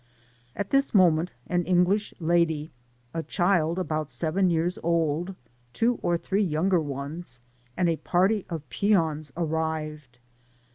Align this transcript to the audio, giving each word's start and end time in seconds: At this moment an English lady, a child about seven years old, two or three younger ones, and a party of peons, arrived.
At 0.55 0.71
this 0.71 0.95
moment 0.95 1.31
an 1.45 1.63
English 1.63 2.11
lady, 2.19 2.71
a 3.13 3.21
child 3.21 3.77
about 3.77 4.09
seven 4.09 4.49
years 4.49 4.79
old, 4.81 5.35
two 5.73 5.99
or 6.01 6.17
three 6.17 6.43
younger 6.43 6.79
ones, 6.81 7.39
and 7.77 7.87
a 7.87 7.97
party 7.97 8.43
of 8.49 8.67
peons, 8.69 9.31
arrived. 9.37 10.17